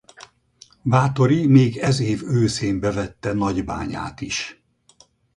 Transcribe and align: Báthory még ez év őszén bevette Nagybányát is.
Báthory 0.81 1.45
még 1.47 1.77
ez 1.77 1.99
év 1.99 2.21
őszén 2.23 2.79
bevette 2.79 3.33
Nagybányát 3.33 4.21
is. 4.21 4.63